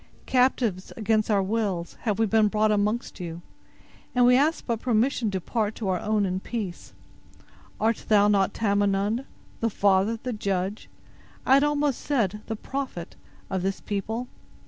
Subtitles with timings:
[0.25, 3.43] "Captives against our wills, have we been brought amongst you;
[4.15, 6.93] and we ask but permission to depart to our own in peace.
[7.79, 10.89] Art thou not Tamenund—the father, the judge,
[11.45, 14.27] I had almost said, the prophet—of this people?"